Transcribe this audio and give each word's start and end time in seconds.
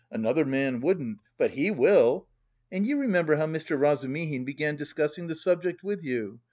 Another 0.09 0.45
man 0.45 0.81
wouldn't, 0.81 1.19
but 1.37 1.51
he 1.51 1.69
will. 1.69 2.25
And 2.71 2.87
you 2.87 2.97
remember 2.99 3.35
how 3.35 3.45
Mr. 3.45 3.79
Razumihin 3.79 4.45
began 4.45 4.75
discussing 4.75 5.27
the 5.27 5.35
subject 5.35 5.83
with 5.83 6.03
you? 6.03 6.39